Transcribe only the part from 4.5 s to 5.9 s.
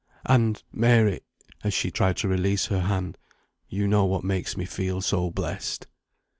me feel so blessed."